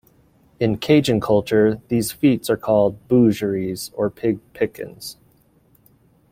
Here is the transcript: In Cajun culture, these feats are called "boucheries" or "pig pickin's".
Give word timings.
In 0.59 0.79
Cajun 0.79 1.19
culture, 1.21 1.79
these 1.89 2.11
feats 2.11 2.49
are 2.49 2.57
called 2.57 3.07
"boucheries" 3.07 3.91
or 3.93 4.09
"pig 4.09 4.39
pickin's". 4.53 5.17